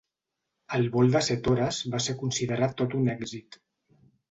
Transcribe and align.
El 0.77 0.87
vol 0.95 1.13
de 1.17 1.21
set 1.27 1.51
hores 1.51 1.83
va 1.97 2.01
ser 2.07 2.17
considerat 2.23 2.75
tot 2.83 2.99
un 3.03 3.15
èxit. 3.17 3.63